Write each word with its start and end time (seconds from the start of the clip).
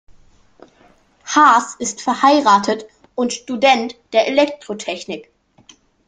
Haaß 1.27 1.75
ist 1.75 2.01
verheiratet 2.01 2.87
und 3.13 3.33
Student 3.33 3.95
der 4.13 4.25
Elektrotechnik. 4.29 5.29